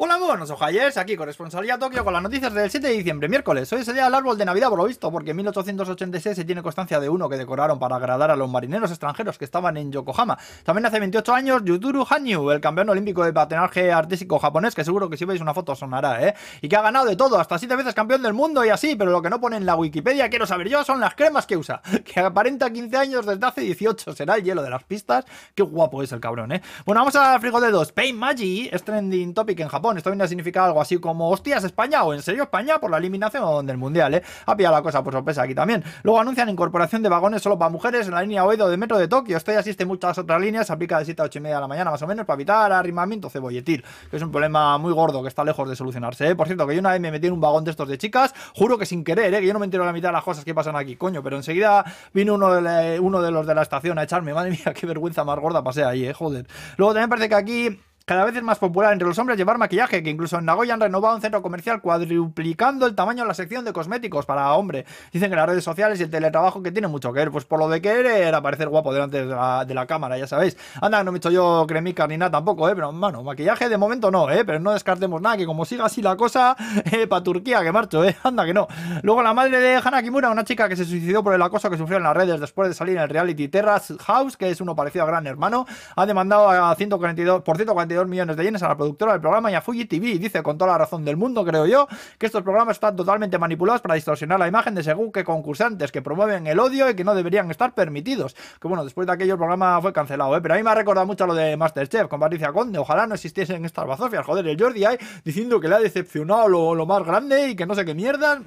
Hola, 0.00 0.16
buenos 0.16 0.48
ojayers, 0.48 0.96
aquí 0.96 1.16
corresponsalía 1.16 1.76
Tokio 1.76 2.04
con 2.04 2.12
las 2.12 2.22
noticias 2.22 2.54
del 2.54 2.70
7 2.70 2.86
de 2.86 2.92
diciembre, 2.92 3.28
miércoles. 3.28 3.72
Hoy 3.72 3.80
es 3.80 3.88
el 3.88 3.98
árbol 3.98 4.38
de 4.38 4.44
Navidad, 4.44 4.68
por 4.68 4.78
lo 4.78 4.84
visto, 4.84 5.10
porque 5.10 5.32
en 5.32 5.38
1886 5.38 6.36
se 6.36 6.44
tiene 6.44 6.62
constancia 6.62 7.00
de 7.00 7.08
uno 7.08 7.28
que 7.28 7.36
decoraron 7.36 7.80
para 7.80 7.96
agradar 7.96 8.30
a 8.30 8.36
los 8.36 8.48
marineros 8.48 8.92
extranjeros 8.92 9.38
que 9.38 9.44
estaban 9.44 9.76
en 9.76 9.90
Yokohama. 9.90 10.38
También 10.62 10.86
hace 10.86 11.00
28 11.00 11.34
años, 11.34 11.62
Yuturu 11.64 12.06
Hanyu, 12.08 12.52
el 12.52 12.60
campeón 12.60 12.90
olímpico 12.90 13.24
de 13.24 13.32
patinaje 13.32 13.90
artístico 13.90 14.38
japonés, 14.38 14.76
que 14.76 14.84
seguro 14.84 15.10
que 15.10 15.16
si 15.16 15.24
veis 15.24 15.40
una 15.40 15.52
foto 15.52 15.74
sonará, 15.74 16.24
¿eh? 16.24 16.34
Y 16.62 16.68
que 16.68 16.76
ha 16.76 16.82
ganado 16.82 17.04
de 17.06 17.16
todo, 17.16 17.40
hasta 17.40 17.58
7 17.58 17.74
veces 17.74 17.92
campeón 17.92 18.22
del 18.22 18.34
mundo 18.34 18.64
y 18.64 18.68
así, 18.68 18.94
pero 18.94 19.10
lo 19.10 19.20
que 19.20 19.30
no 19.30 19.40
pone 19.40 19.56
en 19.56 19.66
la 19.66 19.74
Wikipedia, 19.74 20.30
quiero 20.30 20.46
saber 20.46 20.68
yo, 20.68 20.84
son 20.84 21.00
las 21.00 21.16
cremas 21.16 21.44
que 21.44 21.56
usa. 21.56 21.82
Que 22.04 22.20
aparenta 22.20 22.72
15 22.72 22.96
años 22.96 23.26
desde 23.26 23.44
hace 23.44 23.62
18, 23.62 24.14
será 24.14 24.36
el 24.36 24.44
hielo 24.44 24.62
de 24.62 24.70
las 24.70 24.84
pistas. 24.84 25.24
Qué 25.56 25.64
guapo 25.64 26.04
es 26.04 26.12
el 26.12 26.20
cabrón, 26.20 26.52
¿eh? 26.52 26.62
Bueno, 26.86 27.00
vamos 27.00 27.16
a 27.16 27.36
frigo 27.40 27.60
de 27.60 27.72
dos. 27.72 27.90
Pain 27.90 28.16
Magi 28.16 28.70
es 28.72 28.84
trending 28.84 29.34
topic 29.34 29.58
en 29.58 29.66
Japón. 29.66 29.87
Esto 29.96 30.10
viene 30.10 30.24
a 30.24 30.28
significar 30.28 30.64
algo 30.64 30.80
así 30.80 30.98
como 30.98 31.30
hostias 31.30 31.64
España 31.64 32.04
o 32.04 32.12
en 32.12 32.22
serio 32.22 32.42
España 32.42 32.78
por 32.78 32.90
la 32.90 32.98
eliminación 32.98 33.66
del 33.66 33.76
mundial, 33.76 34.14
¿eh? 34.14 34.22
Ha 34.46 34.56
pillado 34.56 34.74
la 34.76 34.82
cosa 34.82 35.02
por 35.02 35.12
sorpresa 35.12 35.42
aquí 35.42 35.54
también. 35.54 35.82
Luego 36.02 36.20
anuncian 36.20 36.48
incorporación 36.48 37.02
de 37.02 37.08
vagones 37.08 37.42
solo 37.42 37.58
para 37.58 37.70
mujeres 37.70 38.06
en 38.06 38.14
la 38.14 38.22
línea 38.22 38.44
Oedo 38.44 38.68
de 38.68 38.76
metro 38.76 38.98
de 38.98 39.08
Tokio. 39.08 39.36
Esto 39.36 39.52
ya 39.52 39.60
existe 39.60 39.84
en 39.84 39.88
muchas 39.88 40.18
otras 40.18 40.40
líneas, 40.40 40.66
se 40.66 40.72
aplica 40.72 40.98
de 40.98 41.04
7 41.04 41.22
a 41.22 41.24
8 41.26 41.38
y 41.38 41.42
media 41.42 41.56
de 41.56 41.60
la 41.62 41.68
mañana 41.68 41.90
más 41.90 42.02
o 42.02 42.06
menos 42.06 42.26
para 42.26 42.36
evitar 42.36 42.72
arrimamiento 42.72 43.30
cebolletil, 43.30 43.84
que 44.10 44.16
es 44.16 44.22
un 44.22 44.30
problema 44.30 44.78
muy 44.78 44.92
gordo 44.92 45.22
que 45.22 45.28
está 45.28 45.44
lejos 45.44 45.68
de 45.68 45.76
solucionarse, 45.76 46.28
¿eh? 46.28 46.34
Por 46.34 46.46
cierto, 46.46 46.66
que 46.66 46.74
yo 46.74 46.80
una 46.80 46.92
vez 46.92 47.00
me 47.00 47.10
metí 47.10 47.26
en 47.26 47.32
un 47.32 47.40
vagón 47.40 47.64
de 47.64 47.70
estos 47.70 47.88
de 47.88 47.98
chicas, 47.98 48.34
juro 48.54 48.78
que 48.78 48.86
sin 48.86 49.04
querer, 49.04 49.32
¿eh? 49.34 49.40
Que 49.40 49.46
yo 49.46 49.52
no 49.52 49.58
me 49.58 49.64
entero 49.64 49.84
la 49.84 49.92
mitad 49.92 50.08
de 50.08 50.14
las 50.14 50.24
cosas 50.24 50.44
que 50.44 50.54
pasan 50.54 50.76
aquí, 50.76 50.96
coño, 50.96 51.22
pero 51.22 51.36
enseguida 51.36 51.84
vino 52.12 52.34
uno 52.34 52.60
de, 52.60 53.00
uno 53.00 53.22
de 53.22 53.30
los 53.30 53.46
de 53.46 53.54
la 53.54 53.62
estación 53.62 53.98
a 53.98 54.02
echarme, 54.02 54.34
madre 54.34 54.50
mía, 54.50 54.72
qué 54.74 54.86
vergüenza 54.86 55.24
más 55.24 55.38
gorda 55.38 55.62
pasé 55.62 55.84
ahí, 55.84 56.06
¿eh? 56.06 56.12
Joder. 56.12 56.46
Luego 56.76 56.92
también 56.92 57.08
parece 57.08 57.28
que 57.28 57.34
aquí 57.34 57.80
cada 58.08 58.24
vez 58.24 58.34
es 58.34 58.42
más 58.42 58.58
popular 58.58 58.94
entre 58.94 59.06
los 59.06 59.18
hombres 59.18 59.36
llevar 59.36 59.58
maquillaje, 59.58 60.02
que 60.02 60.08
incluso 60.08 60.38
en 60.38 60.46
Nagoya 60.46 60.72
han 60.72 60.80
renovado 60.80 61.14
un 61.14 61.20
centro 61.20 61.42
comercial 61.42 61.82
cuadruplicando 61.82 62.86
el 62.86 62.94
tamaño 62.94 63.24
de 63.24 63.28
la 63.28 63.34
sección 63.34 63.66
de 63.66 63.74
cosméticos 63.74 64.24
para 64.24 64.50
hombre. 64.54 64.86
Dicen 65.12 65.28
que 65.28 65.36
las 65.36 65.46
redes 65.46 65.62
sociales 65.62 66.00
y 66.00 66.04
el 66.04 66.10
teletrabajo 66.10 66.62
que 66.62 66.72
tiene 66.72 66.88
mucho 66.88 67.12
que 67.12 67.18
ver, 67.18 67.30
pues 67.30 67.44
por 67.44 67.58
lo 67.58 67.68
de 67.68 67.82
querer 67.82 68.06
era 68.06 68.40
parecer 68.40 68.70
guapo 68.70 68.94
delante 68.94 69.26
de 69.26 69.26
la, 69.26 69.66
de 69.66 69.74
la 69.74 69.86
cámara, 69.86 70.16
ya 70.16 70.26
sabéis. 70.26 70.56
Anda, 70.80 71.04
no 71.04 71.12
me 71.12 71.16
he 71.16 71.18
hecho 71.18 71.30
yo 71.30 71.66
cremica 71.68 72.06
ni 72.06 72.16
nada 72.16 72.30
tampoco, 72.30 72.66
¿eh? 72.70 72.74
Pero, 72.74 72.92
mano, 72.92 73.22
maquillaje 73.22 73.68
de 73.68 73.76
momento 73.76 74.10
no, 74.10 74.30
¿eh? 74.30 74.42
Pero 74.42 74.58
no 74.58 74.72
descartemos 74.72 75.20
nada, 75.20 75.36
que 75.36 75.44
como 75.44 75.66
siga 75.66 75.84
así 75.84 76.00
la 76.00 76.16
cosa, 76.16 76.56
eh, 76.90 77.06
para 77.06 77.22
Turquía 77.22 77.62
que 77.62 77.72
marcho, 77.72 78.02
¿eh? 78.06 78.16
Anda 78.22 78.46
que 78.46 78.54
no. 78.54 78.68
Luego 79.02 79.22
la 79.22 79.34
madre 79.34 79.60
de 79.60 79.82
Hana 79.84 80.02
Kimura, 80.02 80.30
una 80.30 80.44
chica 80.44 80.66
que 80.66 80.76
se 80.76 80.86
suicidó 80.86 81.22
por 81.22 81.34
el 81.34 81.42
acoso 81.42 81.68
que 81.68 81.76
sufrió 81.76 81.98
en 81.98 82.04
las 82.04 82.16
redes 82.16 82.40
después 82.40 82.70
de 82.70 82.74
salir 82.74 82.96
en 82.96 83.02
el 83.02 83.10
reality 83.10 83.48
Terrace 83.48 83.96
House, 83.98 84.38
que 84.38 84.48
es 84.48 84.62
uno 84.62 84.74
parecido 84.74 85.04
a 85.04 85.08
Gran 85.08 85.26
Hermano, 85.26 85.66
ha 85.94 86.06
demandado 86.06 86.48
a 86.48 86.74
142, 86.74 87.42
por 87.42 87.56
142 87.56 87.97
millones 88.06 88.36
de 88.36 88.44
yenes 88.44 88.62
a 88.62 88.68
la 88.68 88.76
productora 88.76 89.12
del 89.12 89.20
programa 89.20 89.50
y 89.50 89.54
a 89.54 89.60
Fuji 89.60 89.86
TV. 89.86 90.18
Dice 90.18 90.42
con 90.42 90.58
toda 90.58 90.72
la 90.72 90.78
razón 90.78 91.04
del 91.04 91.16
mundo, 91.16 91.44
creo 91.44 91.66
yo, 91.66 91.88
que 92.18 92.26
estos 92.26 92.42
programas 92.42 92.76
están 92.76 92.96
totalmente 92.96 93.38
manipulados 93.38 93.80
para 93.80 93.94
distorsionar 93.94 94.38
la 94.38 94.48
imagen 94.48 94.74
de 94.74 94.82
según 94.82 95.12
que 95.12 95.24
concursantes 95.24 95.90
que 95.90 96.02
promueven 96.02 96.46
el 96.46 96.58
odio 96.58 96.88
y 96.88 96.94
que 96.94 97.04
no 97.04 97.14
deberían 97.14 97.50
estar 97.50 97.74
permitidos. 97.74 98.34
Que 98.60 98.68
bueno, 98.68 98.84
después 98.84 99.06
de 99.06 99.12
aquello 99.12 99.34
el 99.34 99.38
programa 99.38 99.80
fue 99.80 99.92
cancelado, 99.92 100.36
¿eh? 100.36 100.40
pero 100.40 100.54
a 100.54 100.56
mí 100.56 100.62
me 100.62 100.70
ha 100.70 100.74
recordado 100.74 101.06
mucho 101.06 101.26
lo 101.26 101.34
de 101.34 101.56
Masterchef 101.56 102.08
con 102.08 102.20
Patricia 102.20 102.52
Conde. 102.52 102.78
Ojalá 102.78 103.06
no 103.06 103.14
existiesen 103.14 103.64
estas 103.64 103.86
bazofias. 103.86 104.24
Joder, 104.24 104.46
el 104.46 104.60
Jordi 104.60 104.84
ahí 104.84 104.98
diciendo 105.24 105.60
que 105.60 105.68
le 105.68 105.74
ha 105.76 105.80
decepcionado 105.80 106.48
lo, 106.48 106.74
lo 106.74 106.86
más 106.86 107.04
grande 107.04 107.48
y 107.50 107.56
que 107.56 107.66
no 107.66 107.74
sé 107.74 107.84
qué 107.84 107.94
mierda. 107.94 108.40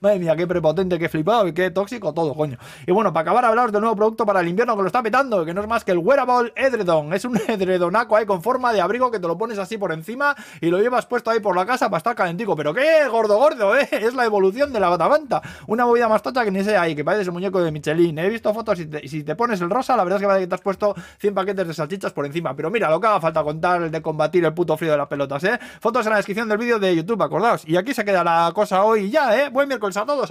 madre 0.00 0.18
mía, 0.18 0.36
qué 0.36 0.46
prepotente, 0.46 0.98
qué 0.98 1.08
flipado 1.08 1.48
y 1.48 1.52
qué 1.52 1.70
tóxico 1.70 2.12
todo, 2.12 2.34
coño. 2.34 2.58
Y 2.86 2.92
bueno, 2.92 3.12
para 3.12 3.22
acabar, 3.22 3.44
hablaros 3.44 3.72
del 3.72 3.80
nuevo 3.80 3.96
producto 3.96 4.24
para 4.24 4.40
el 4.40 4.48
invierno 4.48 4.76
que 4.76 4.82
lo 4.82 4.86
está 4.86 5.02
petando, 5.02 5.44
que 5.44 5.54
no 5.54 5.60
es 5.60 5.68
más 5.68 5.84
que 5.84 5.92
el 5.92 5.98
Wearable 5.98 6.52
Edredon. 6.56 7.12
Es 7.12 7.24
un 7.24 7.36
edredonaco 7.48 8.16
ahí 8.16 8.26
con 8.26 8.42
forma 8.42 8.72
de 8.72 8.80
abrigo 8.88 9.10
que 9.10 9.20
te 9.20 9.28
lo 9.28 9.36
pones 9.36 9.58
así 9.58 9.76
por 9.76 9.92
encima 9.92 10.34
y 10.60 10.68
lo 10.70 10.80
llevas 10.80 11.06
puesto 11.06 11.30
ahí 11.30 11.40
por 11.40 11.54
la 11.54 11.66
casa 11.66 11.90
para 11.90 11.98
estar 11.98 12.16
calentico. 12.16 12.56
Pero 12.56 12.72
qué 12.72 13.06
gordo, 13.08 13.36
gordo, 13.36 13.76
¿eh? 13.76 13.88
Es 13.98 14.14
la 14.14 14.24
evolución 14.24 14.72
de 14.72 14.80
la 14.80 14.88
batamanta. 14.88 15.42
Una 15.66 15.84
movida 15.84 16.08
más 16.08 16.22
tocha 16.22 16.44
que 16.44 16.50
ni 16.50 16.64
sea 16.64 16.82
ahí, 16.82 16.94
que 16.94 17.04
parece 17.04 17.22
ese 17.22 17.30
muñeco 17.30 17.60
de 17.60 17.70
Michelin. 17.70 18.18
He 18.18 18.28
visto 18.28 18.52
fotos 18.54 18.80
y, 18.80 19.08
si 19.08 19.22
te 19.24 19.36
pones 19.36 19.60
el 19.60 19.70
rosa, 19.70 19.96
la 19.96 20.04
verdad 20.04 20.22
es 20.22 20.26
que 20.26 20.38
que 20.38 20.46
te 20.46 20.54
has 20.54 20.60
puesto 20.60 20.94
100 21.18 21.34
paquetes 21.34 21.68
de 21.68 21.74
salchichas 21.74 22.12
por 22.12 22.24
encima. 22.24 22.54
Pero 22.54 22.70
mira, 22.70 22.88
lo 22.90 23.00
que 23.00 23.06
haga 23.06 23.20
falta 23.20 23.42
contar 23.42 23.82
el 23.82 23.90
de 23.90 24.00
combatir 24.00 24.44
el 24.44 24.54
puto 24.54 24.76
frío 24.76 24.92
de 24.92 24.98
las 24.98 25.08
pelotas, 25.08 25.42
¿eh? 25.44 25.58
Fotos 25.80 26.06
en 26.06 26.10
la 26.10 26.16
descripción 26.16 26.48
del 26.48 26.58
vídeo 26.58 26.78
de 26.78 26.94
YouTube, 26.94 27.22
acordaos. 27.22 27.66
Y 27.66 27.76
aquí 27.76 27.92
se 27.92 28.04
queda 28.04 28.24
la 28.24 28.52
cosa 28.54 28.84
hoy 28.84 29.10
ya, 29.10 29.36
¿eh? 29.38 29.50
Buen 29.50 29.68
miércoles 29.68 29.96
a 29.96 30.06
todos. 30.06 30.26